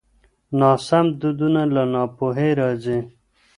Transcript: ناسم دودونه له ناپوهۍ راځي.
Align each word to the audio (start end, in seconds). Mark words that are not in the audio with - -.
ناسم 0.59 1.05
دودونه 1.21 1.61
له 1.73 1.83
ناپوهۍ 1.93 2.51
راځي. 2.59 2.97